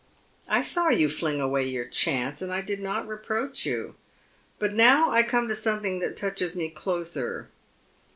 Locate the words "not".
2.79-3.07